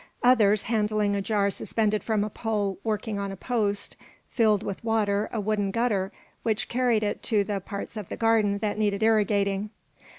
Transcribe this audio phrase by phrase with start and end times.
[0.23, 3.95] Others, handling a jar suspended from a pole working on a post,
[4.31, 8.57] filled with water a wooden gutter which carried it to the parts of the garden
[8.57, 9.69] that needed irrigating.